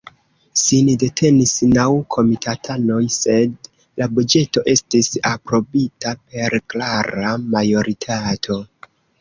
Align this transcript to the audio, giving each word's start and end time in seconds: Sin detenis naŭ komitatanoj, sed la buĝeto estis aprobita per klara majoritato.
Sin 0.59 0.87
detenis 1.01 1.51
naŭ 1.73 1.85
komitatanoj, 2.15 3.03
sed 3.17 3.69
la 4.03 4.09
buĝeto 4.15 4.65
estis 4.75 5.13
aprobita 5.35 6.17
per 6.33 6.59
klara 6.75 7.37
majoritato. 7.59 8.63